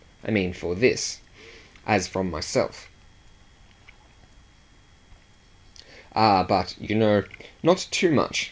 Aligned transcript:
I 0.25 0.31
mean 0.31 0.51
for 0.53 0.73
THIS 0.73 1.19
as 1.85 2.07
from 2.07 2.31
myself." 2.31 2.89
"Ah 6.15 6.41
but, 6.43 6.73
you 6.79 6.95
know, 6.95 7.23
not 7.61 7.87
too 7.91 8.11
much!" 8.11 8.39